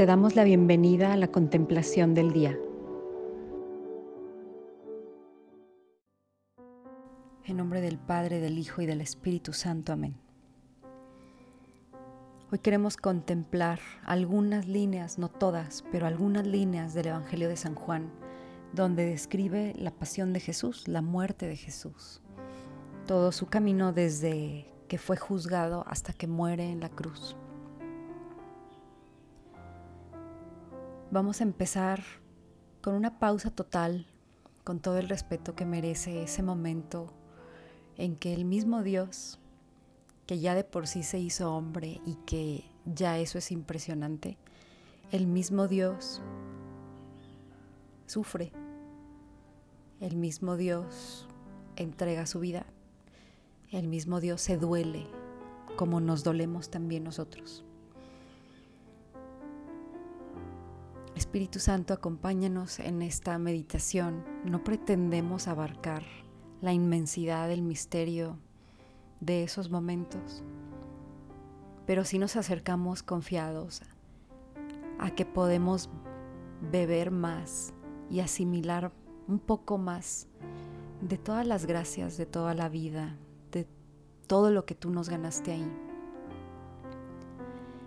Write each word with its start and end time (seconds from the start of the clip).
te 0.00 0.06
damos 0.06 0.34
la 0.34 0.44
bienvenida 0.44 1.12
a 1.12 1.16
la 1.18 1.28
contemplación 1.28 2.14
del 2.14 2.32
día. 2.32 2.58
En 7.44 7.58
nombre 7.58 7.82
del 7.82 7.98
Padre, 7.98 8.40
del 8.40 8.58
Hijo 8.58 8.80
y 8.80 8.86
del 8.86 9.02
Espíritu 9.02 9.52
Santo. 9.52 9.92
Amén. 9.92 10.16
Hoy 12.50 12.60
queremos 12.60 12.96
contemplar 12.96 13.78
algunas 14.06 14.66
líneas, 14.66 15.18
no 15.18 15.28
todas, 15.28 15.84
pero 15.92 16.06
algunas 16.06 16.46
líneas 16.46 16.94
del 16.94 17.08
Evangelio 17.08 17.50
de 17.50 17.58
San 17.58 17.74
Juan, 17.74 18.10
donde 18.72 19.04
describe 19.04 19.74
la 19.76 19.90
pasión 19.90 20.32
de 20.32 20.40
Jesús, 20.40 20.88
la 20.88 21.02
muerte 21.02 21.46
de 21.46 21.56
Jesús, 21.56 22.22
todo 23.06 23.32
su 23.32 23.48
camino 23.48 23.92
desde 23.92 24.64
que 24.88 24.96
fue 24.96 25.18
juzgado 25.18 25.84
hasta 25.86 26.14
que 26.14 26.26
muere 26.26 26.70
en 26.70 26.80
la 26.80 26.88
cruz. 26.88 27.36
Vamos 31.10 31.40
a 31.40 31.44
empezar 31.44 32.02
con 32.82 32.94
una 32.94 33.18
pausa 33.18 33.50
total, 33.50 34.06
con 34.64 34.80
todo 34.80 34.98
el 34.98 35.08
respeto 35.08 35.54
que 35.54 35.64
merece 35.64 36.22
ese 36.22 36.42
momento 36.42 37.12
en 37.96 38.16
que 38.16 38.32
el 38.32 38.44
mismo 38.44 38.82
Dios, 38.82 39.38
que 40.26 40.38
ya 40.38 40.54
de 40.54 40.64
por 40.64 40.86
sí 40.86 41.02
se 41.02 41.18
hizo 41.18 41.54
hombre 41.54 42.00
y 42.06 42.14
que 42.26 42.64
ya 42.84 43.18
eso 43.18 43.38
es 43.38 43.50
impresionante, 43.50 44.38
el 45.10 45.26
mismo 45.26 45.68
Dios 45.68 46.22
sufre, 48.06 48.52
el 50.00 50.16
mismo 50.16 50.56
Dios 50.56 51.26
entrega 51.76 52.26
su 52.26 52.40
vida 52.40 52.66
el 53.72 53.86
mismo 53.86 54.18
Dios 54.20 54.40
se 54.40 54.56
duele 54.56 55.06
como 55.76 56.00
nos 56.00 56.24
dolemos 56.24 56.70
también 56.70 57.04
nosotros. 57.04 57.64
Espíritu 61.20 61.58
Santo, 61.58 61.92
acompáñanos 61.92 62.80
en 62.80 63.02
esta 63.02 63.38
meditación. 63.38 64.24
No 64.46 64.64
pretendemos 64.64 65.48
abarcar 65.48 66.02
la 66.62 66.72
inmensidad 66.72 67.46
del 67.46 67.60
misterio 67.60 68.38
de 69.20 69.42
esos 69.42 69.68
momentos, 69.70 70.42
pero 71.86 72.06
sí 72.06 72.18
nos 72.18 72.36
acercamos 72.36 73.02
confiados 73.02 73.82
a 74.98 75.10
que 75.10 75.26
podemos 75.26 75.90
beber 76.72 77.10
más 77.10 77.74
y 78.08 78.20
asimilar 78.20 78.90
un 79.28 79.40
poco 79.40 79.76
más 79.76 80.26
de 81.02 81.18
todas 81.18 81.46
las 81.46 81.66
gracias 81.66 82.16
de 82.16 82.24
toda 82.24 82.54
la 82.54 82.70
vida, 82.70 83.18
todo 84.26 84.50
lo 84.50 84.64
que 84.64 84.74
tú 84.74 84.88
nos 84.88 85.10
ganaste 85.10 85.52
ahí. 85.52 85.89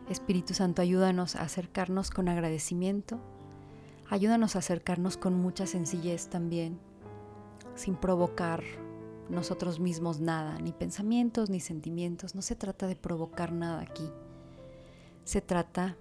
Espíritu 0.10 0.54
Santo, 0.54 0.82
ayúdanos 0.82 1.36
a 1.36 1.44
acercarnos 1.44 2.10
con 2.10 2.28
agradecimiento, 2.28 3.20
ayúdanos 4.10 4.56
a 4.56 4.60
acercarnos 4.60 5.18
con 5.18 5.34
mucha 5.36 5.66
sencillez 5.66 6.28
también, 6.28 6.80
sin 7.76 7.96
provocar 7.96 8.64
nosotros 9.30 9.80
mismos 9.80 10.20
nada, 10.20 10.60
ni 10.60 10.74
pensamientos, 10.74 11.50
ni 11.50 11.60
sentimientos. 11.60 12.36
No 12.36 12.42
se 12.42 12.56
trata 12.56 12.88
de 12.88 12.96
provocar 12.96 13.52
nada 13.52 13.82
aquí. 13.82 14.10
Se 15.24 15.42
trata 15.42 15.96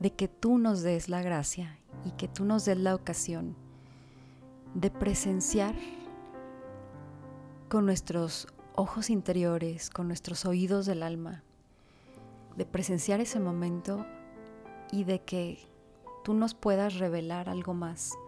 de 0.00 0.14
que 0.14 0.28
tú 0.28 0.58
nos 0.58 0.82
des 0.82 1.08
la 1.08 1.22
gracia 1.22 1.78
y 2.04 2.12
que 2.12 2.28
tú 2.28 2.44
nos 2.44 2.64
des 2.64 2.78
la 2.78 2.94
ocasión 2.94 3.56
de 4.74 4.90
presenciar 4.90 5.74
con 7.68 7.84
nuestros 7.84 8.48
ojos 8.74 9.10
interiores, 9.10 9.90
con 9.90 10.06
nuestros 10.06 10.46
oídos 10.46 10.86
del 10.86 11.02
alma, 11.02 11.42
de 12.58 12.66
presenciar 12.66 13.20
ese 13.20 13.38
momento 13.38 14.04
y 14.90 15.04
de 15.04 15.20
que 15.20 15.60
tú 16.24 16.34
nos 16.34 16.54
puedas 16.54 16.98
revelar 16.98 17.48
algo 17.48 17.72
más 17.72 18.18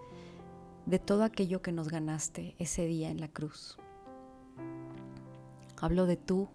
de 0.87 1.01
todo 1.01 1.25
aquello 1.25 1.63
que 1.63 1.73
nos 1.73 1.89
ganaste 1.89 2.55
ese 2.59 2.87
día 2.87 3.11
en 3.11 3.21
la 3.21 3.27
cruz. 3.27 3.77
Hablo 5.81 6.07
de 6.07 6.17
tú 6.17 6.49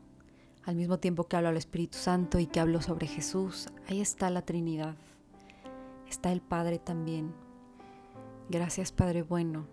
al 0.63 0.78
mismo 0.78 1.00
tiempo 1.00 1.25
que 1.25 1.36
hablo 1.36 1.50
al 1.50 1.58
Espíritu 1.58 1.97
Santo 1.97 2.40
y 2.40 2.47
que 2.47 2.62
hablo 2.62 2.81
sobre 2.81 3.08
Jesús. 3.08 3.68
Ahí 3.90 4.00
está 4.00 4.30
la 4.30 4.44
Trinidad. 4.44 4.96
Está 6.09 6.31
el 6.31 6.42
Padre 6.42 6.80
también. 6.80 7.34
Gracias 8.50 8.94
Padre 8.94 9.22
bueno 9.22 9.68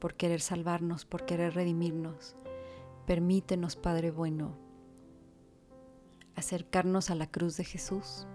por 0.00 0.14
querer 0.14 0.40
salvarnos, 0.40 1.04
por 1.04 1.24
querer 1.26 1.54
redimirnos. 1.54 2.34
Permítenos, 3.06 3.76
Padre 3.76 4.10
bueno, 4.10 4.56
acercarnos 6.36 7.10
a 7.10 7.14
la 7.14 7.26
cruz 7.26 7.56
de 7.56 7.64
Jesús 7.64 8.26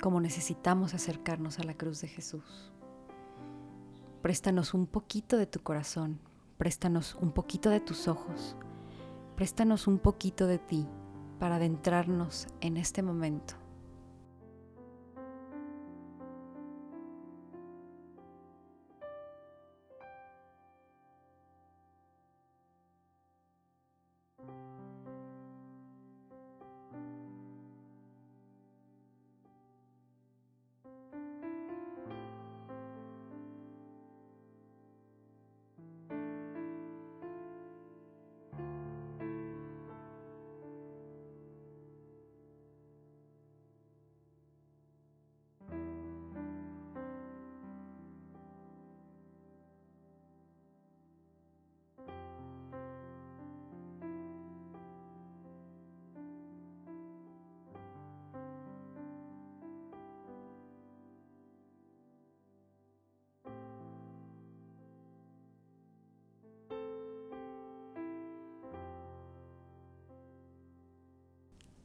como 0.00 0.20
necesitamos 0.20 0.94
acercarnos 0.94 1.58
a 1.58 1.64
la 1.64 1.74
cruz 1.74 2.00
de 2.00 2.08
Jesús. 2.08 2.72
Préstanos 4.22 4.74
un 4.74 4.86
poquito 4.86 5.36
de 5.36 5.46
tu 5.46 5.60
corazón, 5.60 6.20
préstanos 6.56 7.14
un 7.20 7.32
poquito 7.32 7.70
de 7.70 7.80
tus 7.80 8.08
ojos, 8.08 8.56
préstanos 9.36 9.86
un 9.86 9.98
poquito 9.98 10.46
de 10.46 10.58
ti 10.58 10.86
para 11.38 11.56
adentrarnos 11.56 12.46
en 12.60 12.76
este 12.76 13.02
momento 13.02 13.59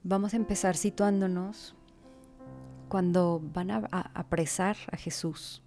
Vamos 0.08 0.36
a 0.36 0.38
empezar 0.38 0.78
situándonos 0.78 1.74
cuando 2.90 3.42
van 3.42 3.72
a, 3.72 3.78
apresar 4.14 4.78
a 4.92 4.98
Jesús. 4.98 5.64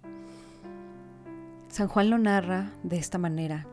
San 1.67 1.89
Juan 1.89 2.09
lo 2.09 2.17
narra 2.17 2.71
de 2.83 2.95
esta 2.95 3.17
manera. 3.17 3.67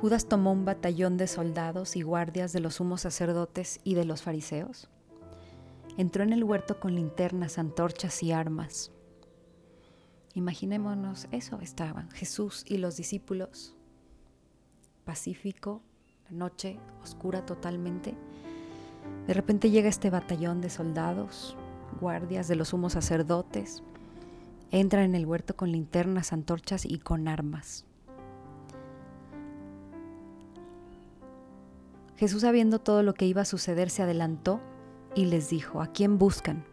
Judas 0.00 0.26
tomó 0.26 0.50
un 0.50 0.64
batallón 0.64 1.16
de 1.16 1.28
soldados 1.28 1.94
y 1.94 2.02
guardias 2.02 2.52
de 2.52 2.58
los 2.58 2.74
sumos 2.74 3.02
sacerdotes 3.02 3.78
y 3.84 3.94
de 3.94 4.04
los 4.04 4.22
fariseos. 4.22 4.90
Entró 5.96 6.24
en 6.24 6.32
el 6.32 6.42
huerto 6.42 6.80
con 6.80 6.96
linternas, 6.96 7.58
antorchas 7.58 8.24
y 8.24 8.32
armas. 8.32 8.90
Imaginémonos 10.34 11.28
eso, 11.30 11.60
estaban 11.60 12.10
Jesús 12.10 12.64
y 12.66 12.78
los 12.78 12.96
discípulos, 12.96 13.76
pacífico, 15.04 15.80
la 16.30 16.36
noche 16.36 16.78
oscura 17.02 17.44
totalmente, 17.44 18.14
de 19.26 19.34
repente 19.34 19.70
llega 19.70 19.88
este 19.88 20.10
batallón 20.10 20.60
de 20.60 20.70
soldados, 20.70 21.56
guardias 22.00 22.48
de 22.48 22.56
los 22.56 22.68
sumos 22.68 22.94
sacerdotes, 22.94 23.82
entran 24.70 25.04
en 25.04 25.14
el 25.14 25.26
huerto 25.26 25.56
con 25.56 25.72
linternas, 25.72 26.32
antorchas 26.32 26.84
y 26.84 26.98
con 26.98 27.28
armas. 27.28 27.84
Jesús, 32.16 32.42
sabiendo 32.42 32.78
todo 32.78 33.02
lo 33.02 33.14
que 33.14 33.26
iba 33.26 33.42
a 33.42 33.46
suceder, 33.46 33.90
se 33.90 34.02
adelantó 34.02 34.60
y 35.14 35.26
les 35.26 35.50
dijo, 35.50 35.82
¿a 35.82 35.88
quién 35.88 36.18
buscan? 36.18 36.64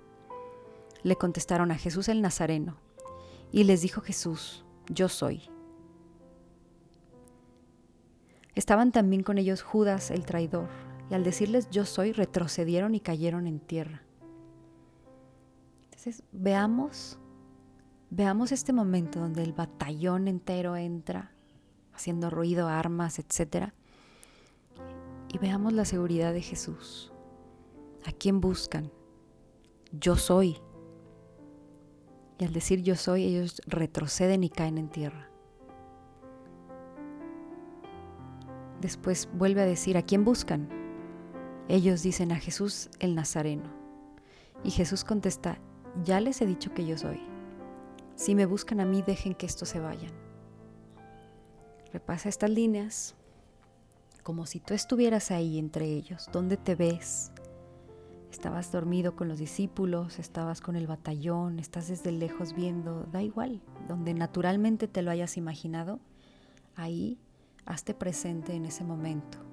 Le 1.03 1.17
contestaron 1.17 1.71
a 1.71 1.77
Jesús 1.77 2.07
el 2.07 2.21
Nazareno. 2.21 2.77
Y 3.51 3.65
les 3.65 3.81
dijo 3.81 4.01
Jesús, 4.01 4.63
yo 4.87 5.09
soy. 5.09 5.52
Estaban 8.55 8.91
también 8.91 9.23
con 9.23 9.37
ellos 9.37 9.63
Judas 9.63 10.11
el 10.11 10.25
traidor, 10.25 10.69
y 11.09 11.13
al 11.13 11.23
decirles 11.23 11.69
yo 11.69 11.85
soy, 11.85 12.11
retrocedieron 12.11 12.95
y 12.95 12.99
cayeron 12.99 13.47
en 13.47 13.59
tierra. 13.59 14.03
Entonces, 15.85 16.23
veamos, 16.31 17.17
veamos 18.09 18.51
este 18.51 18.73
momento 18.73 19.19
donde 19.19 19.43
el 19.43 19.53
batallón 19.53 20.27
entero 20.27 20.75
entra, 20.75 21.31
haciendo 21.93 22.29
ruido, 22.29 22.67
armas, 22.67 23.19
etc. 23.19 23.71
Y 25.29 25.37
veamos 25.39 25.73
la 25.73 25.85
seguridad 25.85 26.33
de 26.33 26.41
Jesús. 26.41 27.11
¿A 28.05 28.11
quién 28.11 28.41
buscan? 28.41 28.91
Yo 29.91 30.15
soy. 30.15 30.57
Y 32.39 32.45
al 32.45 32.53
decir 32.53 32.81
yo 32.81 32.95
soy, 32.95 33.23
ellos 33.23 33.61
retroceden 33.65 34.43
y 34.43 34.49
caen 34.49 34.77
en 34.77 34.89
tierra. 34.89 35.32
Después 38.83 39.29
vuelve 39.31 39.61
a 39.61 39.65
decir, 39.65 39.95
¿a 39.95 40.01
quién 40.01 40.25
buscan? 40.25 40.67
Ellos 41.69 42.03
dicen 42.03 42.33
a 42.33 42.35
Jesús 42.35 42.89
el 42.99 43.15
Nazareno. 43.15 43.71
Y 44.61 44.71
Jesús 44.71 45.05
contesta, 45.05 45.57
ya 46.03 46.19
les 46.19 46.41
he 46.41 46.45
dicho 46.45 46.73
que 46.73 46.85
yo 46.85 46.97
soy. 46.97 47.21
Si 48.15 48.35
me 48.35 48.45
buscan 48.45 48.81
a 48.81 48.85
mí, 48.85 49.01
dejen 49.01 49.35
que 49.35 49.45
estos 49.45 49.69
se 49.69 49.79
vayan. 49.79 50.11
Repasa 51.93 52.27
estas 52.27 52.49
líneas 52.49 53.15
como 54.21 54.45
si 54.45 54.59
tú 54.59 54.73
estuvieras 54.73 55.31
ahí 55.31 55.59
entre 55.59 55.85
ellos. 55.85 56.27
¿Dónde 56.33 56.57
te 56.57 56.75
ves? 56.75 57.31
Estabas 58.31 58.69
dormido 58.69 59.15
con 59.15 59.29
los 59.29 59.39
discípulos, 59.39 60.19
estabas 60.19 60.59
con 60.59 60.75
el 60.75 60.87
batallón, 60.87 61.59
estás 61.59 61.87
desde 61.87 62.11
lejos 62.11 62.53
viendo, 62.53 63.07
da 63.13 63.23
igual, 63.23 63.61
donde 63.87 64.13
naturalmente 64.13 64.89
te 64.89 65.03
lo 65.03 65.11
hayas 65.11 65.37
imaginado, 65.37 66.01
ahí 66.75 67.17
hazte 67.65 67.93
presente 67.93 68.53
en 68.53 68.65
ese 68.65 68.83
momento. 68.83 69.52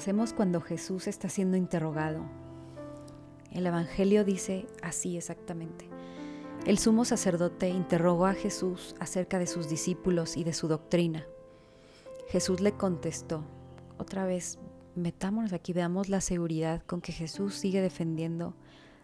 Pasemos 0.00 0.32
cuando 0.32 0.62
Jesús 0.62 1.06
está 1.06 1.28
siendo 1.28 1.58
interrogado. 1.58 2.22
El 3.52 3.66
Evangelio 3.66 4.24
dice 4.24 4.66
así 4.82 5.18
exactamente. 5.18 5.90
El 6.64 6.78
sumo 6.78 7.04
sacerdote 7.04 7.68
interrogó 7.68 8.24
a 8.24 8.32
Jesús 8.32 8.96
acerca 8.98 9.38
de 9.38 9.46
sus 9.46 9.68
discípulos 9.68 10.38
y 10.38 10.44
de 10.44 10.54
su 10.54 10.68
doctrina. 10.68 11.26
Jesús 12.28 12.62
le 12.62 12.72
contestó, 12.72 13.44
otra 13.98 14.24
vez, 14.24 14.58
metámonos 14.94 15.52
aquí, 15.52 15.74
veamos 15.74 16.08
la 16.08 16.22
seguridad 16.22 16.82
con 16.86 17.02
que 17.02 17.12
Jesús 17.12 17.54
sigue 17.56 17.82
defendiendo 17.82 18.54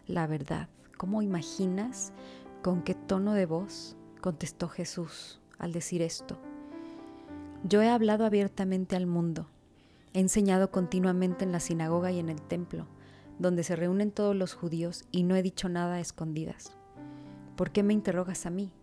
la 0.07 0.25
verdad. 0.25 0.67
¿Cómo 0.97 1.21
imaginas 1.21 2.11
con 2.63 2.81
qué 2.81 2.95
tono 2.95 3.35
de 3.35 3.45
voz 3.45 3.95
contestó 4.19 4.67
Jesús 4.67 5.39
al 5.59 5.73
decir 5.73 6.01
esto? 6.01 6.39
Yo 7.63 7.83
he 7.83 7.87
hablado 7.87 8.25
abiertamente 8.25 8.95
al 8.95 9.05
mundo 9.05 9.47
He 10.17 10.19
enseñado 10.19 10.71
continuamente 10.71 11.45
en 11.45 11.51
la 11.51 11.59
sinagoga 11.59 12.11
y 12.11 12.17
en 12.17 12.29
el 12.29 12.41
templo, 12.41 12.87
donde 13.37 13.61
se 13.61 13.75
reúnen 13.75 14.09
todos 14.09 14.35
los 14.35 14.55
judíos, 14.55 15.05
y 15.11 15.21
no 15.21 15.35
he 15.35 15.43
dicho 15.43 15.69
nada 15.69 15.93
a 15.93 15.99
escondidas. 15.99 16.75
¿Por 17.55 17.69
qué 17.69 17.83
me 17.83 17.93
interrogas 17.93 18.47
a 18.47 18.49
mí? 18.49 18.73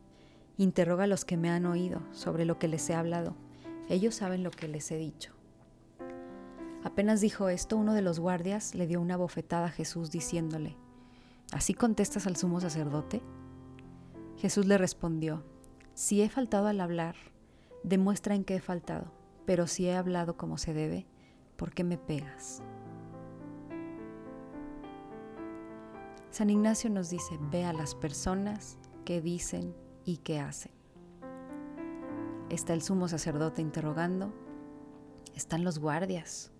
Interroga 0.59 1.03
a 1.03 1.07
los 1.09 1.25
que 1.25 1.37
me 1.37 1.51
han 1.51 1.67
oído 1.67 2.03
sobre 2.13 2.45
lo 2.45 2.61
que 2.61 2.69
les 2.69 2.89
he 2.89 2.95
hablado. 2.95 3.35
Ellos 3.89 4.15
saben 4.15 4.45
lo 4.45 4.53
que 4.53 4.69
les 4.69 4.89
he 4.93 4.97
dicho. 4.97 5.33
Apenas 6.85 7.21
dijo 7.21 7.49
esto, 7.49 7.77
uno 7.77 7.95
de 7.95 8.03
los 8.03 8.21
guardias 8.21 8.77
le 8.77 8.87
dio 8.87 9.01
una 9.01 9.17
bofetada 9.17 9.67
a 9.67 9.71
Jesús 9.71 10.13
diciéndole, 10.13 10.77
¿Así 11.51 11.75
contestas 11.75 12.29
al 12.29 12.37
sumo 12.37 12.61
sacerdote? 12.61 13.23
Jesús 14.37 14.67
le 14.67 14.79
respondió, 14.79 15.43
Si 15.95 16.23
he 16.23 16.29
faltado 16.29 16.69
al 16.69 16.81
hablar, 16.81 17.17
demuestra 17.83 18.37
en 18.37 18.45
qué 18.45 18.55
he 18.55 18.61
faltado, 18.61 19.11
pero 19.47 19.67
si 19.67 19.87
he 19.87 19.97
hablado 19.97 20.37
como 20.37 20.59
se 20.59 20.73
debe, 20.73 21.09
¿por 21.57 21.73
qué 21.73 21.85
me 21.85 21.99
pegas? 21.99 22.63
San 26.31 26.51
Ignacio 26.51 26.91
nos 26.91 27.11
dice, 27.11 27.39
ve 27.51 27.65
a 27.65 27.73
las 27.73 27.95
personas 27.95 28.77
que 29.05 29.21
dicen 29.21 29.75
y 30.05 30.17
que 30.19 30.41
hacen. 30.41 30.73
Está 32.51 32.75
el 32.75 32.83
sumo 32.83 33.09
sacerdote 33.09 33.63
interrogando, 33.63 34.33
están 35.35 35.65
los 35.65 35.79
guardias 35.79 36.51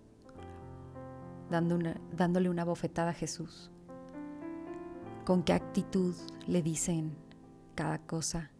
dándole 1.49 2.49
una 2.49 2.65
bofetada 2.65 3.11
a 3.11 3.13
Jesús. 3.13 3.71
¿Con 5.25 5.43
qué 5.43 5.53
actitud 5.53 6.15
le 6.47 6.61
dicen 6.61 7.15
cada 7.75 7.99
cosa? 7.99 8.51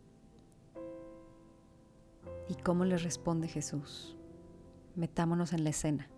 ¿Y 2.47 2.55
cómo 2.55 2.85
le 2.85 2.97
responde 2.97 3.47
Jesús? 3.47 4.15
Metámonos 4.95 5.53
en 5.53 5.63
la 5.63 5.71
escena. 5.71 6.09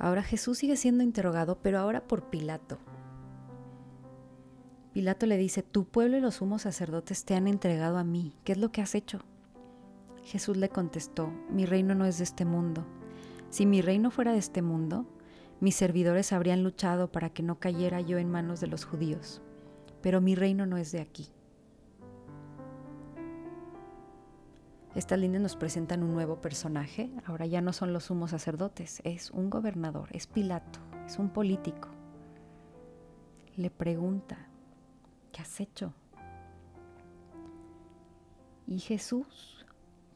Ahora 0.00 0.22
Jesús 0.22 0.56
sigue 0.56 0.76
siendo 0.76 1.04
interrogado, 1.04 1.58
pero 1.62 1.78
ahora 1.78 2.08
por 2.08 2.30
Pilato. 2.30 2.78
Pilato 4.94 5.26
le 5.26 5.36
dice, 5.36 5.62
tu 5.62 5.84
pueblo 5.84 6.16
y 6.16 6.20
los 6.20 6.36
sumos 6.36 6.62
sacerdotes 6.62 7.26
te 7.26 7.34
han 7.34 7.46
entregado 7.46 7.98
a 7.98 8.02
mí, 8.02 8.34
¿qué 8.42 8.52
es 8.52 8.58
lo 8.58 8.72
que 8.72 8.80
has 8.80 8.94
hecho? 8.94 9.20
Jesús 10.24 10.56
le 10.56 10.70
contestó, 10.70 11.30
mi 11.50 11.66
reino 11.66 11.94
no 11.94 12.06
es 12.06 12.16
de 12.16 12.24
este 12.24 12.46
mundo. 12.46 12.86
Si 13.50 13.66
mi 13.66 13.82
reino 13.82 14.10
fuera 14.10 14.32
de 14.32 14.38
este 14.38 14.62
mundo, 14.62 15.06
mis 15.60 15.76
servidores 15.76 16.32
habrían 16.32 16.64
luchado 16.64 17.12
para 17.12 17.28
que 17.28 17.42
no 17.42 17.60
cayera 17.60 18.00
yo 18.00 18.16
en 18.16 18.30
manos 18.30 18.60
de 18.60 18.68
los 18.68 18.86
judíos, 18.86 19.42
pero 20.00 20.22
mi 20.22 20.34
reino 20.34 20.64
no 20.64 20.78
es 20.78 20.92
de 20.92 21.00
aquí. 21.00 21.28
Estas 24.94 25.20
líneas 25.20 25.42
nos 25.42 25.56
presentan 25.56 26.02
un 26.02 26.12
nuevo 26.12 26.40
personaje. 26.40 27.10
Ahora 27.24 27.46
ya 27.46 27.60
no 27.60 27.72
son 27.72 27.92
los 27.92 28.04
sumos 28.04 28.30
sacerdotes, 28.30 29.00
es 29.04 29.30
un 29.30 29.48
gobernador, 29.48 30.08
es 30.12 30.26
Pilato, 30.26 30.80
es 31.06 31.18
un 31.18 31.30
político. 31.30 31.88
Le 33.56 33.70
pregunta, 33.70 34.48
¿qué 35.32 35.42
has 35.42 35.60
hecho? 35.60 35.94
Y 38.66 38.80
Jesús, 38.80 39.64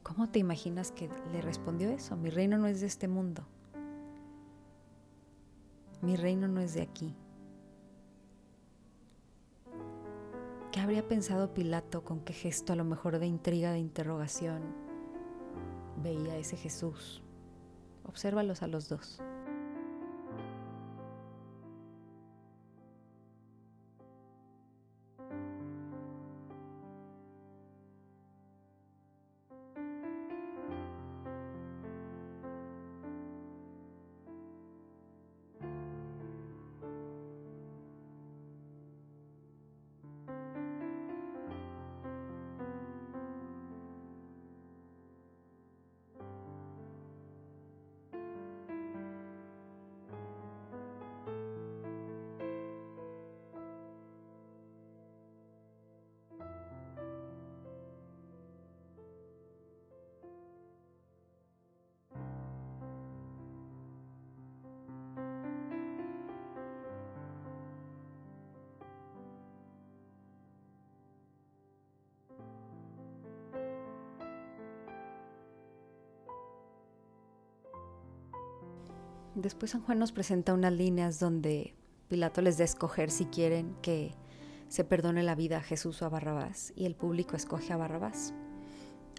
¿cómo 0.03 0.29
te 0.29 0.41
imaginas 0.41 0.91
que 0.91 1.09
le 1.33 1.41
respondió 1.41 1.91
eso? 1.91 2.17
Mi 2.17 2.31
reino 2.31 2.59
no 2.59 2.67
es 2.67 2.81
de 2.81 2.87
este 2.87 3.07
mundo. 3.07 3.47
Mi 6.03 6.17
reino 6.17 6.49
no 6.49 6.61
es 6.61 6.75
de 6.75 6.83
aquí. 6.83 7.15
¿Qué 10.75 10.81
habría 10.81 11.07
pensado 11.07 11.55
Pilato 11.55 12.03
con 12.03 12.19
qué 12.25 12.33
gesto 12.33 12.73
a 12.73 12.77
lo 12.77 12.83
mejor 12.83 13.21
de 13.21 13.27
intriga, 13.27 13.71
de 13.71 13.79
interrogación, 13.79 14.61
veía 16.03 16.37
ese 16.37 16.57
Jesús? 16.57 17.23
Obsérvalos 18.03 18.61
a 18.61 18.67
los 18.67 18.89
dos. 18.89 19.23
Después 79.35 79.73
San 79.73 79.83
Juan 79.83 79.99
nos 79.99 80.13
presenta 80.13 80.55
unas 80.55 80.73
líneas 80.73 81.19
donde 81.19 81.75
Pilato 82.09 82.41
les 82.41 82.57
da 82.57 82.63
a 82.63 82.67
escoger 82.67 83.11
si 83.11 83.25
quieren 83.25 83.75
que 83.83 84.15
se 84.69 84.85
perdone 84.85 85.25
la 85.25 85.35
vida 85.35 85.57
a 85.57 85.63
Jesús 85.63 86.03
o 86.03 86.07
a 86.07 86.09
Barrabás 86.09 86.73
y 86.77 86.87
el 86.87 86.95
público 86.95 87.35
escoge 87.35 87.73
a 87.73 87.77
Barrabás. 87.77 88.33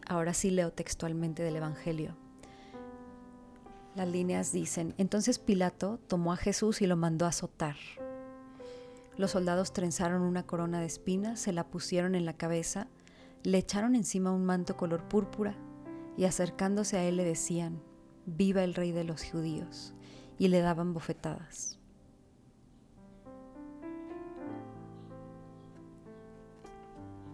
Ahora 0.07 0.33
sí 0.33 0.51
leo 0.51 0.71
textualmente 0.71 1.43
del 1.43 1.57
Evangelio. 1.57 2.15
Las 3.93 4.07
líneas 4.07 4.53
dicen, 4.53 4.93
entonces 4.97 5.37
Pilato 5.37 5.99
tomó 6.07 6.31
a 6.31 6.37
Jesús 6.37 6.81
y 6.81 6.87
lo 6.87 6.95
mandó 6.95 7.25
a 7.25 7.29
azotar. 7.29 7.75
Los 9.17 9.31
soldados 9.31 9.73
trenzaron 9.73 10.21
una 10.21 10.43
corona 10.43 10.79
de 10.79 10.85
espinas, 10.85 11.41
se 11.41 11.51
la 11.51 11.67
pusieron 11.67 12.15
en 12.15 12.25
la 12.25 12.37
cabeza, 12.37 12.87
le 13.43 13.57
echaron 13.57 13.95
encima 13.95 14.31
un 14.31 14.45
manto 14.45 14.77
color 14.77 15.03
púrpura 15.09 15.57
y 16.15 16.23
acercándose 16.23 16.95
a 16.95 17.03
él 17.03 17.17
le 17.17 17.25
decían, 17.25 17.81
viva 18.25 18.63
el 18.63 18.75
rey 18.75 18.93
de 18.93 19.03
los 19.03 19.23
judíos 19.23 19.93
y 20.37 20.47
le 20.49 20.61
daban 20.61 20.93
bofetadas. 20.93 21.79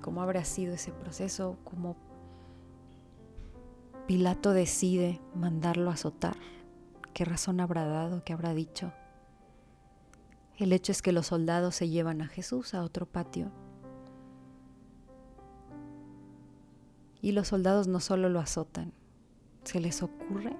¿Cómo 0.01 0.21
habrá 0.21 0.43
sido 0.43 0.73
ese 0.73 0.91
proceso? 0.91 1.57
¿Cómo 1.63 1.95
Pilato 4.07 4.51
decide 4.51 5.21
mandarlo 5.35 5.91
a 5.91 5.93
azotar? 5.93 6.35
¿Qué 7.13 7.23
razón 7.23 7.59
habrá 7.59 7.85
dado? 7.85 8.23
¿Qué 8.23 8.33
habrá 8.33 8.53
dicho? 8.53 8.91
El 10.57 10.73
hecho 10.73 10.91
es 10.91 11.01
que 11.01 11.11
los 11.11 11.27
soldados 11.27 11.75
se 11.75 11.89
llevan 11.89 12.21
a 12.21 12.27
Jesús 12.27 12.73
a 12.73 12.83
otro 12.83 13.05
patio. 13.05 13.51
Y 17.21 17.33
los 17.33 17.49
soldados 17.49 17.87
no 17.87 17.99
solo 17.99 18.29
lo 18.29 18.39
azotan, 18.39 18.93
se 19.63 19.79
les 19.79 20.01
ocurre 20.01 20.55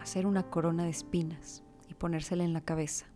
hacer 0.00 0.26
una 0.26 0.48
corona 0.48 0.84
de 0.84 0.90
espinas 0.90 1.62
ponérsela 1.98 2.44
en 2.44 2.52
la 2.52 2.60
cabeza 2.60 3.06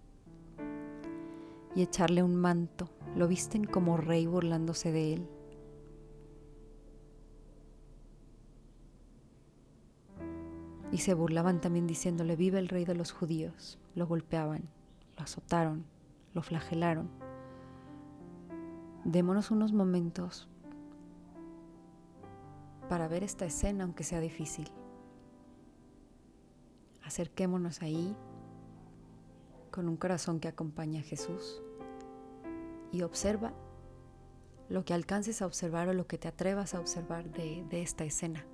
y 1.75 1.83
echarle 1.83 2.23
un 2.23 2.37
manto. 2.37 2.89
Lo 3.17 3.29
visten 3.29 3.65
como 3.65 3.97
rey 3.97 4.27
burlándose 4.27 4.93
de 4.93 5.15
él. 5.15 5.29
Y 10.91 10.99
se 10.99 11.15
burlaban 11.15 11.61
también 11.61 11.87
diciéndole, 11.87 12.37
vive 12.37 12.59
el 12.59 12.69
rey 12.69 12.85
de 12.85 12.95
los 12.95 13.13
judíos. 13.13 13.79
Lo 13.95 14.07
golpeaban, 14.07 14.69
lo 15.17 15.23
azotaron, 15.25 15.87
lo 16.35 16.43
flagelaron. 16.43 17.09
Démonos 19.05 19.51
unos 19.51 19.73
momentos 19.73 20.49
para 22.89 23.09
ver 23.09 23.25
esta 23.25 23.47
escena, 23.47 23.85
aunque 23.85 24.05
sea 24.05 24.21
difícil. 24.21 24.71
Acerquémonos 27.03 27.81
ahí 27.81 28.15
con 29.73 29.89
un 29.89 29.97
corazón 29.97 30.39
que 30.39 30.47
acompaña 30.47 31.01
a 31.01 31.03
Jesús 31.03 31.61
y 32.93 33.03
observa 33.03 33.53
lo 34.69 34.85
que 34.85 34.95
alcances 34.95 35.43
a 35.43 35.47
observar 35.47 35.89
o 35.89 35.95
lo 35.95 36.07
que 36.07 36.19
te 36.19 36.29
atrevas 36.29 36.75
a 36.75 36.81
observar 36.81 37.31
de, 37.33 37.67
esta 37.73 38.05
escena. 38.05 38.47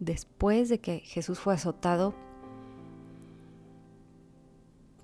Después 0.00 0.68
de 0.68 0.80
que 0.80 1.00
Jesús 1.00 1.38
fue 1.38 1.54
azotado, 1.54 2.14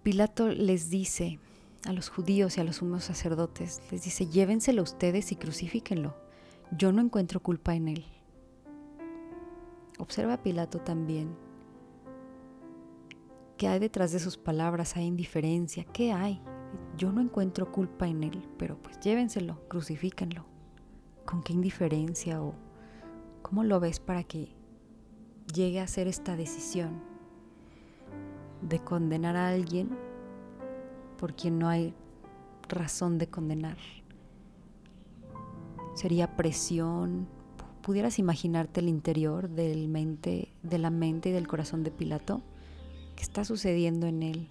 Pilato 0.03 0.49
les 0.49 0.91
dice 0.91 1.39
a 1.85 1.93
los 1.93 2.09
judíos 2.09 2.57
y 2.57 2.61
a 2.61 2.65
los 2.65 2.77
sumos 2.77 3.05
sacerdotes, 3.05 3.81
les 3.93 4.03
dice, 4.03 4.27
llévenselo 4.27 4.83
ustedes 4.83 5.31
y 5.31 5.37
crucifíquenlo. 5.37 6.17
yo 6.77 6.91
no 6.91 7.01
encuentro 7.01 7.41
culpa 7.41 7.77
en 7.77 7.89
él. 7.89 8.05
Observa 9.99 10.35
a 10.35 10.43
Pilato 10.43 10.81
también. 10.81 11.37
¿Qué 13.57 13.69
hay 13.69 13.79
detrás 13.79 14.13
de 14.13 14.19
sus 14.19 14.37
palabras? 14.37 14.97
¿Hay 14.97 15.05
indiferencia? 15.05 15.85
¿Qué 15.85 16.13
hay? 16.13 16.43
Yo 16.99 17.13
no 17.13 17.21
encuentro 17.21 17.71
culpa 17.71 18.09
en 18.09 18.25
él, 18.25 18.43
pero 18.59 18.77
pues 18.83 18.99
llévenselo, 19.01 19.61
crucifíquenlo. 19.69 20.45
¿Con 21.25 21.43
qué 21.43 21.53
indiferencia 21.53 22.43
o 22.43 22.55
cómo 23.43 23.65
lo 23.65 23.81
ves 23.81 24.01
para 24.01 24.25
que 24.25 24.56
llegue 25.53 25.81
a 25.81 25.85
hacer 25.85 26.09
esta 26.09 26.37
decisión 26.37 27.01
de 28.63 28.79
condenar 28.81 29.37
a 29.37 29.49
alguien 29.49 29.91
por 31.19 31.35
quien 31.35 31.59
no 31.59 31.69
hay 31.69 31.95
razón 32.69 33.19
de 33.19 33.29
condenar? 33.29 33.77
Sería 35.95 36.37
presión. 36.37 37.27
¿Pudieras 37.83 38.19
imaginarte 38.19 38.81
el 38.81 38.89
interior 38.89 39.49
mente, 39.89 40.53
de 40.63 40.79
la 40.79 40.91
mente 40.91 41.31
y 41.31 41.33
del 41.33 41.47
corazón 41.47 41.85
de 41.85 41.91
Pilato? 41.91 42.43
¿Qué 43.15 43.23
está 43.23 43.45
sucediendo 43.45 44.07
en 44.07 44.23
él? 44.23 44.49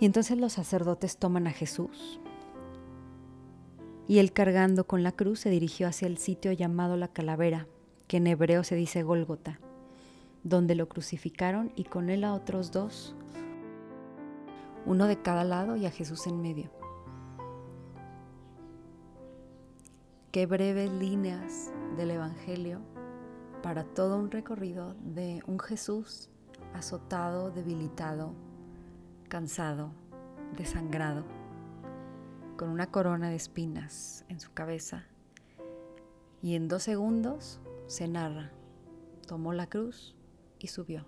Y 0.00 0.06
entonces 0.06 0.38
los 0.38 0.54
sacerdotes 0.54 1.16
toman 1.16 1.46
a 1.46 1.52
Jesús 1.52 2.20
y 4.08 4.18
él 4.18 4.32
cargando 4.32 4.84
con 4.84 5.02
la 5.02 5.12
cruz 5.12 5.40
se 5.40 5.50
dirigió 5.50 5.86
hacia 5.88 6.06
el 6.06 6.18
sitio 6.18 6.52
llamado 6.52 6.96
la 6.96 7.08
calavera, 7.08 7.66
que 8.08 8.18
en 8.18 8.26
hebreo 8.26 8.64
se 8.64 8.74
dice 8.74 9.02
Gólgota, 9.02 9.60
donde 10.42 10.74
lo 10.74 10.88
crucificaron 10.88 11.72
y 11.76 11.84
con 11.84 12.10
él 12.10 12.24
a 12.24 12.34
otros 12.34 12.72
dos, 12.72 13.14
uno 14.84 15.06
de 15.06 15.22
cada 15.22 15.44
lado 15.44 15.76
y 15.76 15.86
a 15.86 15.90
Jesús 15.90 16.26
en 16.26 16.42
medio. 16.42 16.70
Qué 20.32 20.46
breves 20.46 20.90
líneas 20.90 21.72
del 21.96 22.10
Evangelio 22.10 22.80
para 23.62 23.84
todo 23.84 24.18
un 24.18 24.30
recorrido 24.30 24.94
de 25.04 25.42
un 25.46 25.58
Jesús 25.58 26.28
azotado, 26.74 27.50
debilitado, 27.50 28.34
cansado, 29.32 29.92
desangrado, 30.58 31.24
con 32.58 32.68
una 32.68 32.88
corona 32.88 33.30
de 33.30 33.36
espinas 33.36 34.26
en 34.28 34.40
su 34.40 34.52
cabeza. 34.52 35.06
Y 36.42 36.54
en 36.54 36.68
dos 36.68 36.82
segundos 36.82 37.58
se 37.86 38.08
narra, 38.08 38.50
tomó 39.26 39.54
la 39.54 39.68
cruz 39.68 40.14
y 40.58 40.66
subió. 40.66 41.06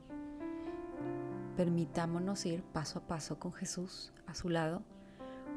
Permitámonos 1.59 2.47
ir 2.47 2.63
paso 2.63 3.01
a 3.01 3.07
paso 3.07 3.39
con 3.39 3.53
Jesús 3.53 4.15
a 4.27 4.35
su 4.35 4.49
lado. 4.49 4.83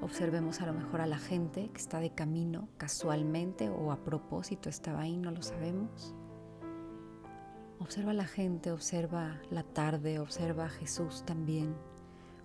Observemos 0.01 0.59
a 0.59 0.65
lo 0.65 0.73
mejor 0.73 0.99
a 0.99 1.07
la 1.07 1.19
gente 1.19 1.69
que 1.69 1.79
está 1.79 2.01
de 2.01 2.13
camino 2.13 2.67
casualmente 2.75 3.69
o 3.69 3.93
a 3.93 4.03
propósito 4.03 4.67
estaba 4.67 5.03
ahí, 5.03 5.15
no 5.15 5.31
lo 5.31 5.41
sabemos. 5.41 6.13
Observa 7.79 8.11
a 8.11 8.13
la 8.15 8.27
gente, 8.27 8.73
observa 8.73 9.39
la 9.51 9.63
tarde, 9.63 10.19
observa 10.19 10.65
a 10.65 10.69
Jesús 10.69 11.23
también 11.25 11.73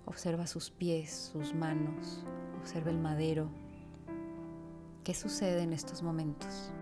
Observa 0.05 0.47
sus 0.47 0.71
pies, 0.71 1.31
sus 1.33 1.55
manos, 1.55 2.25
observa 2.61 2.91
el 2.91 2.99
madero. 2.99 3.49
¿Qué 5.05 5.15
sucede 5.15 5.63
en 5.63 5.73
estos 5.73 6.03
momentos? 6.03 6.73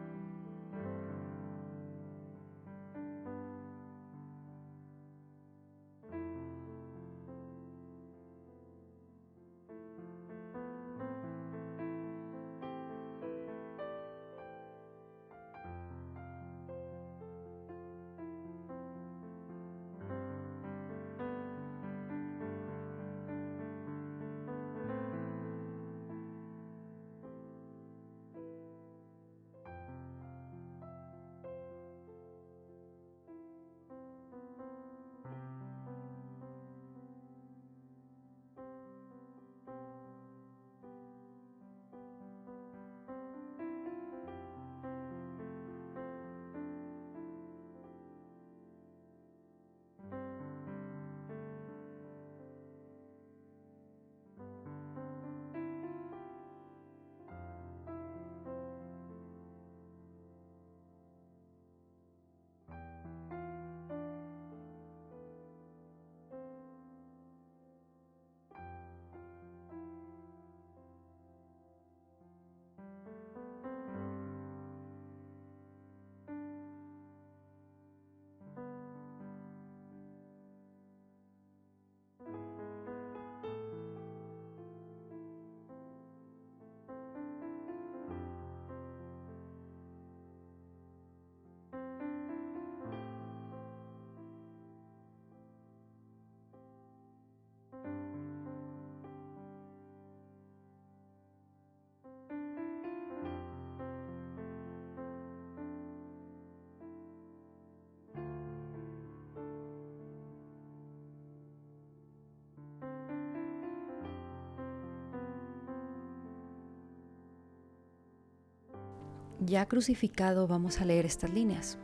Ya 119.42 119.66
crucificado 119.66 120.46
vamos 120.46 120.83
a 120.83 120.85
leer 120.85 121.07
estas 121.07 121.33
líneas. 121.33 121.79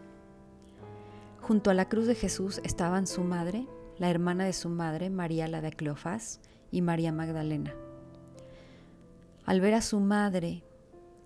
Junto 1.41 1.71
a 1.71 1.75
la 1.75 1.89
cruz 1.89 2.07
de 2.07 2.15
Jesús 2.15 2.61
estaban 2.65 3.07
su 3.07 3.23
madre, 3.23 3.67
la 3.99 4.11
hermana 4.11 4.45
de 4.45 4.53
su 4.53 4.69
madre, 4.69 5.09
María 5.09 5.49
la 5.49 5.63
de 5.63 5.73
Cleofás, 5.73 6.41
y 6.71 6.83
María 6.83 7.13
Magdalena. 7.13 7.75
Al 9.47 9.63
ver 9.63 9.73
a 9.73 9.81
su 9.81 10.01
madre 10.01 10.65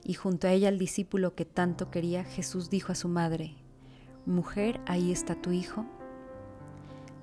y 0.05 0.15
junto 0.15 0.47
a 0.47 0.53
ella 0.53 0.69
al 0.69 0.79
discípulo 0.79 1.35
que 1.35 1.45
tanto 1.45 1.91
quería, 1.91 2.23
Jesús 2.23 2.71
dijo 2.71 2.93
a 2.93 2.95
su 2.95 3.09
madre, 3.09 3.57
Mujer, 4.25 4.81
ahí 4.87 5.11
está 5.11 5.35
tu 5.35 5.51
hijo. 5.51 5.85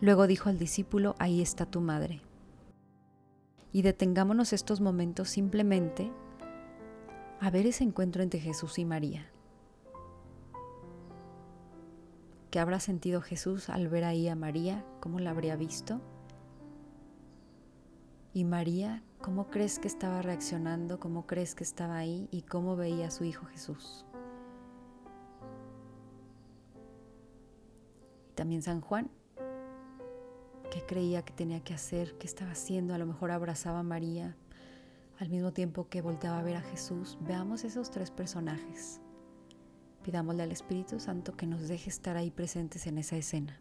Luego 0.02 0.28
dijo 0.28 0.50
al 0.50 0.60
discípulo, 0.60 1.16
ahí 1.18 1.42
está 1.42 1.66
tu 1.66 1.80
madre. 1.80 2.22
Y 3.72 3.84
detengámonos 3.84 4.52
estos 4.52 4.82
momentos 4.82 5.30
simplemente 5.30 6.12
a 7.40 7.50
ver 7.52 7.68
ese 7.68 7.84
encuentro 7.84 8.24
entre 8.24 8.40
Jesús 8.40 8.80
y 8.80 8.86
María. 8.86 9.30
¿Qué 12.50 12.60
habrá 12.60 12.80
sentido 12.80 13.22
Jesús 13.22 13.70
al 13.70 13.88
ver 13.90 14.04
ahí 14.04 14.28
a 14.28 14.36
María? 14.36 14.84
¿Cómo 15.00 15.20
la 15.20 15.32
habría 15.32 15.56
visto? 15.56 16.02
¿Y 18.34 18.46
María, 18.46 19.04
cómo 19.22 19.50
crees 19.50 19.80
que 19.80 19.88
estaba 19.88 20.22
reaccionando? 20.22 21.00
¿Cómo 21.00 21.28
crees 21.28 21.54
que 21.54 21.64
estaba 21.64 21.98
ahí? 21.98 22.28
¿Y 22.32 22.44
cómo 22.44 22.76
veía 22.76 23.08
a 23.08 23.12
su 23.12 23.24
Hijo 23.24 23.46
Jesús? 23.48 24.06
Y 28.32 28.34
también 28.34 28.62
San 28.62 28.82
Juan, 28.82 29.12
¿qué 30.72 30.82
creía 30.88 31.24
que 31.24 31.34
tenía 31.34 31.64
que 31.64 31.74
hacer? 31.74 32.18
¿Qué 32.18 32.26
estaba 32.26 32.52
haciendo? 32.52 32.94
A 32.94 32.98
lo 32.98 33.06
mejor 33.06 33.32
abrazaba 33.32 33.80
a 33.80 33.84
María 33.84 34.36
al 35.20 35.30
mismo 35.30 35.52
tiempo 35.52 35.90
que 35.90 36.02
volteaba 36.02 36.40
a 36.40 36.44
ver 36.44 36.58
a 36.58 36.62
Jesús. 36.62 37.18
Veamos 37.22 37.64
esos 37.64 37.90
tres 37.92 38.12
personajes. 38.12 39.02
Pidámosle 40.04 40.44
al 40.44 40.52
Espíritu 40.52 41.00
Santo 41.00 41.36
que 41.36 41.48
nos 41.48 41.68
deje 41.68 41.90
estar 41.90 42.18
ahí 42.18 42.32
presentes 42.32 42.88
en 42.88 42.98
esa 42.98 43.18
escena. 43.18 43.60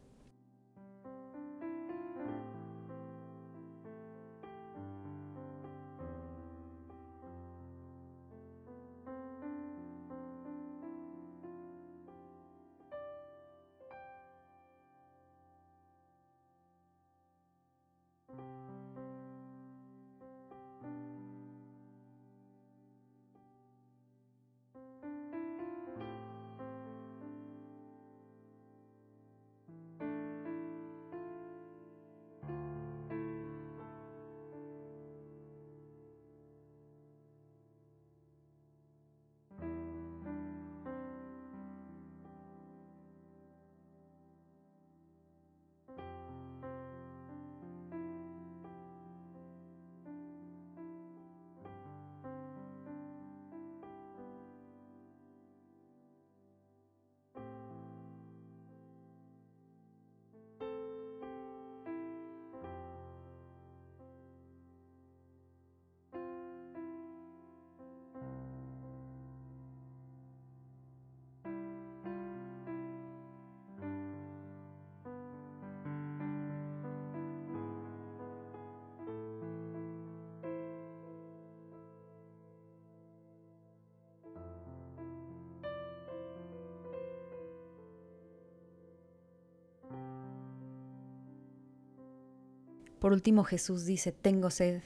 Por 93.00 93.12
último 93.12 93.44
Jesús 93.44 93.84
dice, 93.84 94.10
tengo 94.12 94.50
sed. 94.50 94.82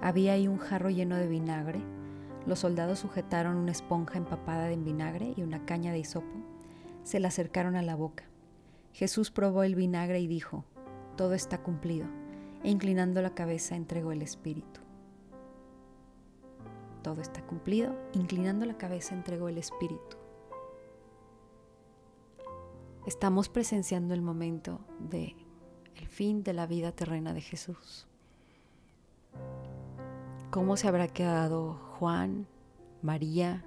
Había 0.00 0.32
ahí 0.32 0.48
un 0.48 0.58
jarro 0.58 0.90
lleno 0.90 1.16
de 1.16 1.28
vinagre. 1.28 1.80
Los 2.46 2.60
soldados 2.60 2.98
sujetaron 2.98 3.56
una 3.56 3.72
esponja 3.72 4.18
empapada 4.18 4.70
en 4.72 4.84
vinagre 4.84 5.34
y 5.36 5.42
una 5.42 5.64
caña 5.64 5.92
de 5.92 6.00
hisopo. 6.00 6.34
Se 7.04 7.20
la 7.20 7.28
acercaron 7.28 7.76
a 7.76 7.82
la 7.82 7.94
boca. 7.94 8.24
Jesús 8.92 9.30
probó 9.30 9.62
el 9.62 9.74
vinagre 9.74 10.20
y 10.20 10.26
dijo, 10.26 10.64
todo 11.16 11.34
está 11.34 11.62
cumplido, 11.62 12.06
e 12.64 12.70
inclinando 12.70 13.22
la 13.22 13.34
cabeza 13.34 13.76
entregó 13.76 14.10
el 14.10 14.22
Espíritu. 14.22 14.80
Todo 17.02 17.22
está 17.22 17.42
cumplido, 17.46 17.94
inclinando 18.12 18.66
la 18.66 18.76
cabeza 18.76 19.14
entregó 19.14 19.48
el 19.48 19.58
Espíritu. 19.58 20.16
Estamos 23.06 23.48
presenciando 23.48 24.12
el 24.12 24.20
momento 24.20 24.80
de 24.98 25.34
el 26.00 26.08
fin 26.08 26.42
de 26.42 26.54
la 26.54 26.66
vida 26.66 26.92
terrena 26.92 27.34
de 27.34 27.42
Jesús. 27.42 28.06
¿Cómo 30.50 30.76
se 30.76 30.88
habrá 30.88 31.08
quedado 31.08 31.74
Juan, 31.98 32.46
María, 33.02 33.64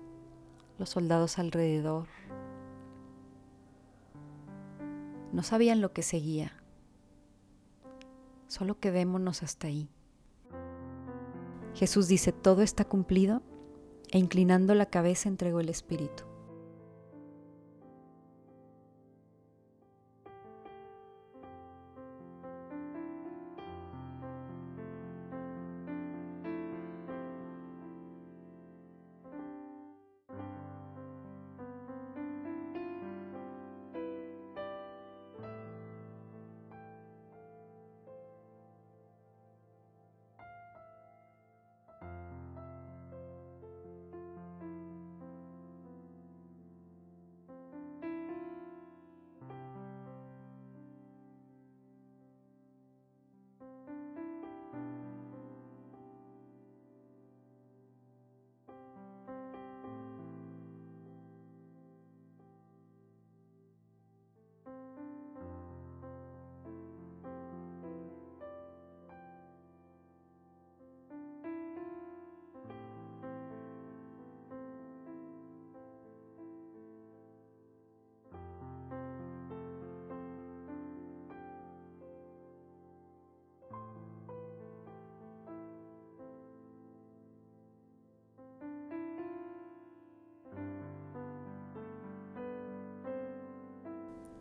los 0.79 0.89
soldados 0.89 1.37
alrededor? 1.37 2.07
No 5.31 5.43
sabían 5.43 5.79
lo 5.79 5.93
que 5.93 6.01
seguía. 6.01 6.53
Solo 8.47 8.79
quedémonos 8.79 9.43
hasta 9.43 9.67
ahí. 9.67 9.89
Jesús 11.75 12.07
dice, 12.07 12.31
todo 12.31 12.61
está 12.61 12.85
cumplido, 12.85 13.41
e 14.11 14.17
inclinando 14.17 14.75
la 14.75 14.87
cabeza 14.87 15.29
entregó 15.29 15.59
el 15.59 15.69
Espíritu. 15.69 16.23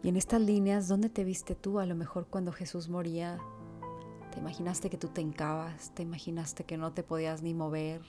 Y 0.02 0.08
en 0.08 0.16
estas 0.16 0.40
líneas, 0.40 0.88
¿dónde 0.88 1.08
te 1.08 1.22
viste 1.22 1.54
tú? 1.54 1.78
A 1.78 1.86
lo 1.86 1.94
mejor 1.94 2.26
cuando 2.26 2.50
Jesús 2.52 2.88
moría, 2.88 3.38
te 4.32 4.40
imaginaste 4.40 4.90
que 4.90 4.98
tú 4.98 5.08
te 5.08 5.20
encabas, 5.20 5.92
te 5.94 6.02
imaginaste 6.02 6.64
que 6.64 6.76
no 6.76 6.92
te 6.92 7.04
podías 7.04 7.42
ni 7.42 7.54
mover. 7.54 8.00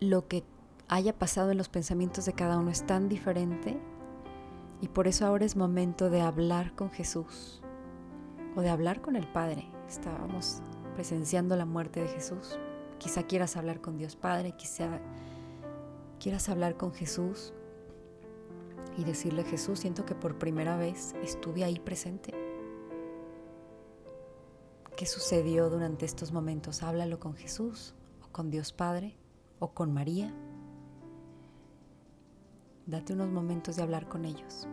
Lo 0.00 0.26
que 0.26 0.42
haya 0.88 1.16
pasado 1.16 1.52
en 1.52 1.58
los 1.58 1.68
pensamientos 1.68 2.24
de 2.24 2.32
cada 2.32 2.58
uno 2.58 2.70
es 2.70 2.84
tan 2.84 3.08
diferente 3.08 3.78
y 4.80 4.88
por 4.88 5.06
eso 5.06 5.24
ahora 5.24 5.44
es 5.44 5.54
momento 5.54 6.10
de 6.10 6.20
hablar 6.20 6.74
con 6.74 6.90
Jesús 6.90 7.62
o 8.56 8.60
de 8.60 8.70
hablar 8.70 9.00
con 9.00 9.14
el 9.14 9.28
Padre. 9.28 9.68
Estábamos 9.88 10.62
presenciando 10.96 11.54
la 11.54 11.66
muerte 11.66 12.00
de 12.00 12.08
Jesús. 12.08 12.58
Quizá 12.98 13.22
quieras 13.22 13.56
hablar 13.56 13.80
con 13.80 13.96
Dios 13.96 14.16
Padre, 14.16 14.56
quizá 14.56 15.00
quieras 16.18 16.48
hablar 16.48 16.76
con 16.76 16.92
Jesús 16.92 17.52
y 18.96 19.04
decirle, 19.04 19.44
Jesús, 19.44 19.80
siento 19.80 20.04
que 20.04 20.14
por 20.14 20.38
primera 20.38 20.76
vez 20.76 21.14
estuve 21.22 21.64
ahí 21.64 21.78
presente. 21.78 22.32
¿Qué 24.96 25.06
sucedió 25.06 25.70
durante 25.70 26.04
estos 26.04 26.32
momentos? 26.32 26.82
Háblalo 26.82 27.18
con 27.18 27.34
Jesús 27.34 27.94
o 28.22 28.28
con 28.30 28.50
Dios 28.50 28.72
Padre 28.72 29.16
o 29.58 29.72
con 29.72 29.92
María. 29.92 30.32
Date 32.86 33.12
unos 33.12 33.30
momentos 33.30 33.76
de 33.76 33.82
hablar 33.82 34.08
con 34.08 34.24
ellos. 34.24 34.68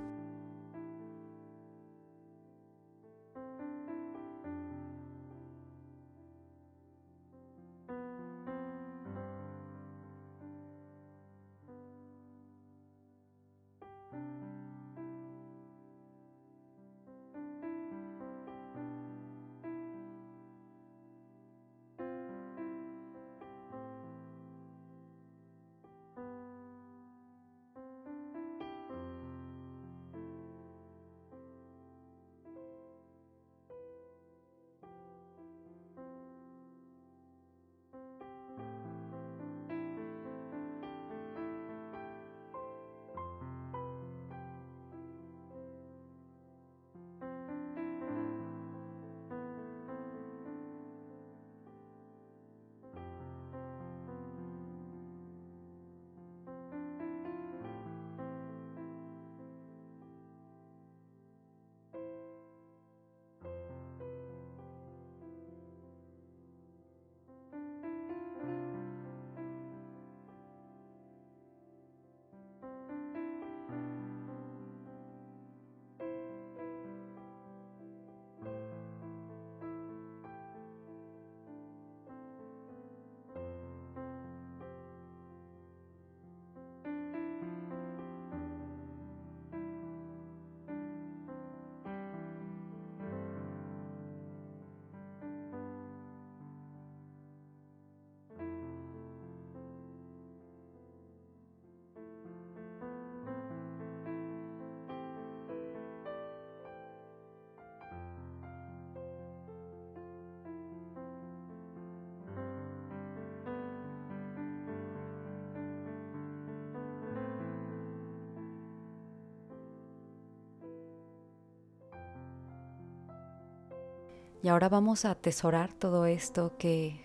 Y 124.42 124.48
ahora 124.48 124.70
vamos 124.70 125.04
a 125.04 125.12
atesorar 125.12 125.74
todo 125.74 126.06
esto 126.06 126.54
que 126.58 127.02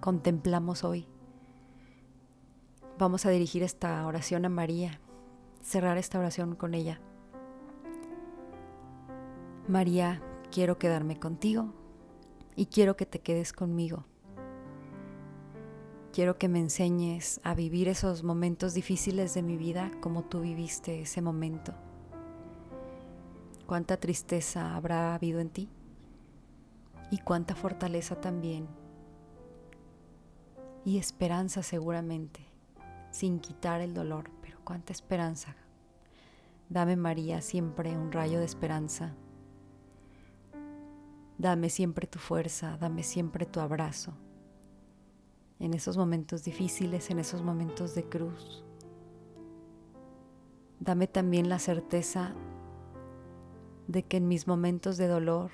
contemplamos 0.00 0.84
hoy. 0.84 1.08
Vamos 2.98 3.24
a 3.24 3.30
dirigir 3.30 3.62
esta 3.62 4.06
oración 4.06 4.44
a 4.44 4.50
María, 4.50 5.00
cerrar 5.62 5.96
esta 5.96 6.18
oración 6.18 6.54
con 6.54 6.74
ella. 6.74 7.00
María, 9.66 10.22
quiero 10.50 10.78
quedarme 10.78 11.18
contigo 11.18 11.72
y 12.54 12.66
quiero 12.66 12.96
que 12.96 13.06
te 13.06 13.20
quedes 13.20 13.54
conmigo. 13.54 14.04
Quiero 16.12 16.36
que 16.36 16.48
me 16.48 16.60
enseñes 16.60 17.40
a 17.42 17.54
vivir 17.54 17.88
esos 17.88 18.22
momentos 18.22 18.74
difíciles 18.74 19.32
de 19.32 19.42
mi 19.42 19.56
vida 19.56 19.90
como 20.02 20.22
tú 20.22 20.42
viviste 20.42 21.00
ese 21.00 21.22
momento. 21.22 21.72
¿Cuánta 23.66 23.96
tristeza 23.96 24.76
habrá 24.76 25.14
habido 25.14 25.40
en 25.40 25.48
ti? 25.48 25.70
Y 27.14 27.18
cuánta 27.18 27.54
fortaleza 27.54 28.20
también 28.20 28.66
y 30.84 30.98
esperanza 30.98 31.62
seguramente, 31.62 32.40
sin 33.12 33.38
quitar 33.38 33.80
el 33.80 33.94
dolor, 33.94 34.32
pero 34.42 34.58
cuánta 34.64 34.92
esperanza. 34.92 35.54
Dame 36.68 36.96
María 36.96 37.40
siempre 37.40 37.96
un 37.96 38.10
rayo 38.10 38.40
de 38.40 38.44
esperanza. 38.44 39.14
Dame 41.38 41.70
siempre 41.70 42.08
tu 42.08 42.18
fuerza, 42.18 42.78
dame 42.78 43.04
siempre 43.04 43.46
tu 43.46 43.60
abrazo. 43.60 44.14
En 45.60 45.72
esos 45.72 45.96
momentos 45.96 46.42
difíciles, 46.42 47.10
en 47.10 47.20
esos 47.20 47.44
momentos 47.44 47.94
de 47.94 48.08
cruz. 48.08 48.64
Dame 50.80 51.06
también 51.06 51.48
la 51.48 51.60
certeza 51.60 52.34
de 53.86 54.02
que 54.02 54.16
en 54.16 54.26
mis 54.26 54.48
momentos 54.48 54.96
de 54.96 55.06
dolor 55.06 55.52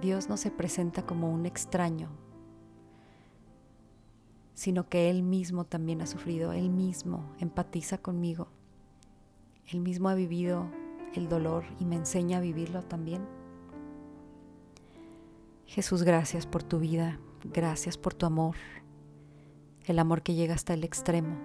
Dios 0.00 0.28
no 0.28 0.36
se 0.36 0.50
presenta 0.50 1.06
como 1.06 1.30
un 1.32 1.46
extraño, 1.46 2.08
sino 4.54 4.88
que 4.88 5.10
Él 5.10 5.22
mismo 5.22 5.64
también 5.64 6.00
ha 6.00 6.06
sufrido, 6.06 6.52
Él 6.52 6.70
mismo 6.70 7.32
empatiza 7.38 7.98
conmigo, 7.98 8.48
Él 9.66 9.80
mismo 9.80 10.08
ha 10.08 10.14
vivido 10.14 10.68
el 11.14 11.28
dolor 11.28 11.64
y 11.78 11.84
me 11.84 11.96
enseña 11.96 12.38
a 12.38 12.40
vivirlo 12.40 12.82
también. 12.82 13.22
Jesús, 15.66 16.02
gracias 16.02 16.46
por 16.46 16.62
tu 16.62 16.78
vida, 16.78 17.18
gracias 17.52 17.98
por 17.98 18.14
tu 18.14 18.26
amor, 18.26 18.56
el 19.86 19.98
amor 19.98 20.22
que 20.22 20.34
llega 20.34 20.54
hasta 20.54 20.74
el 20.74 20.84
extremo. 20.84 21.36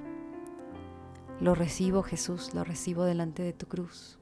Lo 1.39 1.55
recibo, 1.55 2.03
Jesús, 2.03 2.53
lo 2.53 2.63
recibo 2.63 3.05
delante 3.05 3.43
de 3.43 3.53
tu 3.53 3.67
cruz. 3.67 4.18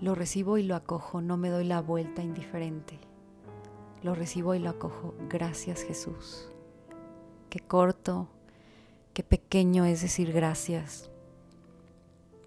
Lo 0.00 0.14
recibo 0.14 0.56
y 0.56 0.62
lo 0.62 0.76
acojo, 0.76 1.20
no 1.20 1.36
me 1.36 1.50
doy 1.50 1.64
la 1.64 1.82
vuelta 1.82 2.22
indiferente. 2.22 2.98
Lo 4.02 4.14
recibo 4.14 4.54
y 4.54 4.58
lo 4.58 4.70
acojo. 4.70 5.14
Gracias 5.28 5.82
Jesús. 5.82 6.48
Qué 7.50 7.60
corto, 7.60 8.28
qué 9.12 9.22
pequeño 9.22 9.84
es 9.84 10.00
decir 10.00 10.32
gracias. 10.32 11.10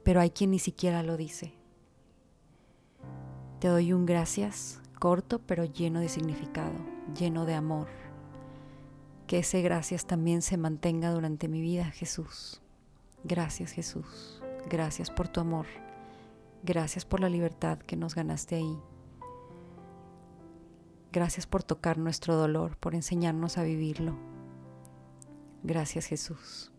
Pero 0.04 0.20
hay 0.20 0.32
quien 0.32 0.52
ni 0.52 0.60
siquiera 0.60 1.04
lo 1.04 1.16
dice. 1.16 1.54
Te 3.60 3.68
doy 3.68 3.94
un 3.94 4.06
gracias 4.06 4.82
corto 5.04 5.40
pero 5.40 5.66
lleno 5.66 6.00
de 6.00 6.08
significado, 6.08 6.74
lleno 7.20 7.46
de 7.46 7.54
amor. 7.54 7.88
Que 9.28 9.40
ese 9.40 9.62
gracias 9.62 10.06
también 10.06 10.42
se 10.42 10.58
mantenga 10.58 11.12
durante 11.12 11.50
mi 11.50 11.62
vida, 11.62 11.92
Jesús. 11.92 12.62
Gracias 13.24 13.72
Jesús. 13.72 14.42
Gracias 14.70 15.12
por 15.12 15.28
tu 15.28 15.42
amor. 15.42 15.66
Gracias 16.64 17.04
por 17.04 17.20
la 17.20 17.28
libertad 17.28 17.78
que 17.80 17.98
nos 17.98 18.16
ganaste 18.16 18.56
ahí. 18.56 18.80
Gracias 21.12 21.46
por 21.46 21.62
tocar 21.62 21.98
nuestro 21.98 22.38
dolor, 22.38 22.78
por 22.78 22.96
enseñarnos 22.96 23.58
a 23.58 23.64
vivirlo. 23.64 24.18
Gracias 25.62 26.06
Jesús. 26.06 26.72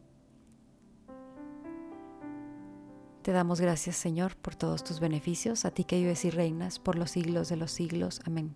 Te 3.23 3.33
damos 3.33 3.61
gracias 3.61 3.97
Señor 3.97 4.37
por 4.37 4.55
todos 4.57 4.85
tus 4.85 5.01
beneficios, 5.01 5.65
a 5.67 5.71
ti 5.71 5.85
que 5.85 5.99
vives 5.99 6.25
y 6.25 6.31
reinas 6.31 6.79
por 6.79 6.97
los 6.97 7.11
siglos 7.11 7.51
de 7.51 7.57
los 7.57 7.71
siglos. 7.71 8.23
Amén. 8.25 8.55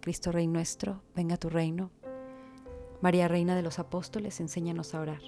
Cristo 0.00 0.30
Rey 0.30 0.46
nuestro, 0.46 1.02
venga 1.14 1.36
tu 1.36 1.48
reino. 1.48 1.90
María 3.00 3.26
Reina 3.26 3.56
de 3.56 3.62
los 3.62 3.80
Apóstoles, 3.80 4.38
enséñanos 4.40 4.94
a 4.94 5.00
orar. 5.00 5.22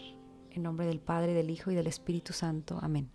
En 0.50 0.62
nombre 0.62 0.86
del 0.86 1.00
Padre, 1.00 1.34
del 1.34 1.50
Hijo 1.50 1.72
y 1.72 1.74
del 1.74 1.88
Espíritu 1.88 2.32
Santo. 2.32 2.78
Amén. 2.80 3.10